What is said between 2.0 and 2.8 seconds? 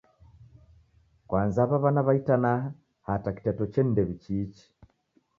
wa itanaha